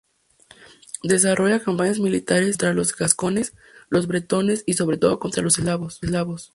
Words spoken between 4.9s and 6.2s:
todo contra los eslavos.